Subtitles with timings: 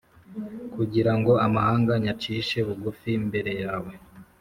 [0.75, 3.93] kugira ngo amahanga nyacishe bugufi imbere yawe,